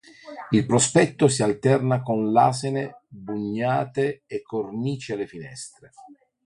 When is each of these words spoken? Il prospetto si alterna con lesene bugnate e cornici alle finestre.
Il 0.51 0.65
prospetto 0.65 1.27
si 1.27 1.43
alterna 1.43 2.01
con 2.01 2.31
lesene 2.31 3.01
bugnate 3.07 4.23
e 4.25 4.41
cornici 4.41 5.11
alle 5.13 5.27
finestre. 5.27 5.91